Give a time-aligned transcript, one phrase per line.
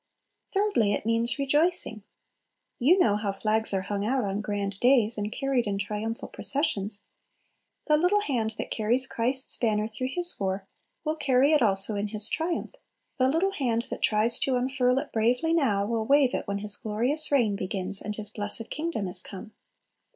[0.51, 2.01] Thirdly, it means rejoicing.
[2.79, 7.05] You know how flags are hung out on grand days, and carried in triumphal processions.
[7.85, 10.65] The little hand that carries Christ's banner through His war,
[11.03, 12.71] will carry it also in His triumph;
[13.19, 16.77] the little hand that tries to unfurl it bravely now, will wave it when His
[16.77, 19.51] glorious reign begins and His blessed kingdom is come.